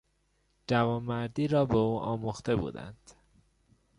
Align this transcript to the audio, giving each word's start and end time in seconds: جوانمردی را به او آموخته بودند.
جوانمردی 0.67 1.47
را 1.47 1.65
به 1.65 1.77
او 1.77 1.99
آموخته 1.99 2.55
بودند. 2.55 3.11